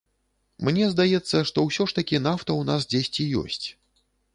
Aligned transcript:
Мне 0.69 0.87
здаецца, 0.93 1.43
што 1.51 1.67
ўсё 1.67 1.83
ж 1.93 2.01
такі 2.01 2.25
нафта 2.31 2.51
ў 2.59 2.61
нас 2.75 2.91
дзесьці 2.97 3.33
ёсць. 3.45 3.67